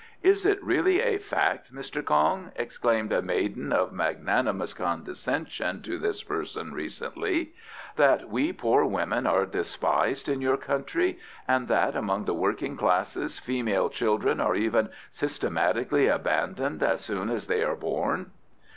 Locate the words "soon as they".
17.01-17.61